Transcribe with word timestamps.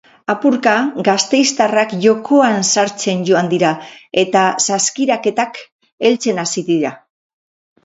Apurka, 0.33 0.71
gasteiztarrak 1.07 1.93
jokoan 2.05 2.57
sartzen 2.77 3.21
joan 3.29 3.53
dira 3.53 3.75
eta 4.23 4.47
saskiraketak 4.71 5.63
heltzen 6.09 6.43
hasi 6.47 6.67
dira. 6.75 6.97